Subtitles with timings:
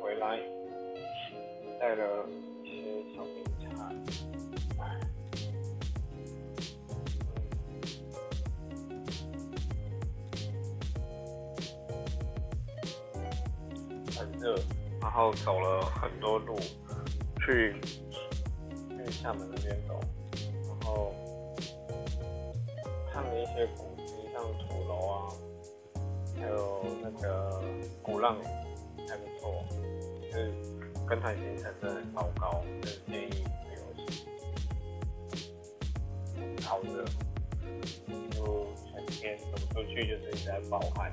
[0.00, 0.38] 回来，
[1.80, 2.26] 带了
[2.62, 3.44] 一些小冰
[3.76, 3.88] 茶，
[14.18, 14.54] 很热，
[15.00, 16.56] 然后走了很多路
[17.40, 17.80] 去
[18.90, 19.98] 去厦门那边走，
[20.68, 21.12] 然后
[23.12, 25.32] 看了一些古迹，像土楼啊，
[26.36, 27.60] 还有那个
[28.02, 28.44] 鼓浪屿，
[29.08, 29.64] 还不错，
[31.06, 34.12] 跟团行程真的很糟糕，就是建议不用去。
[36.62, 37.04] 好热，
[38.30, 41.12] 就全天走出去就是在暴汗。